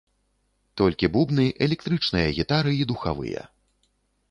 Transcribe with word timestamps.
Толькі 0.79 1.09
бубны, 1.17 1.45
электрычныя 1.67 2.33
гітары 2.39 2.71
і 2.81 2.91
духавыя. 2.95 3.41